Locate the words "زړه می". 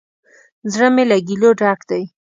0.71-1.03